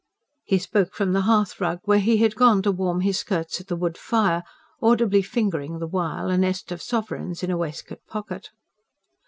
[0.45, 3.75] He spoke from the hearthrug, where he had gone to warm his skirts at the
[3.75, 4.41] wood fire,
[4.81, 8.49] audibly fingering the while a nest of sovereigns in a waistcoat pocket.